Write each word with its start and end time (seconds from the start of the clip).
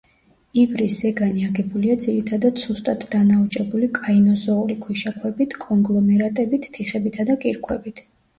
ივრის 0.59 0.93
ზეგანი 1.01 1.43
აგებულია 1.47 1.97
ძირითადად 2.05 2.61
სუსტად 2.63 3.05
დანაოჭებული 3.11 3.91
კაინოზოური 3.99 4.79
ქვიშაქვებით, 4.87 5.55
კონგლომერატებით, 5.67 6.67
თიხებითა 6.81 7.29
და 7.31 7.39
კირქვებით. 7.47 8.05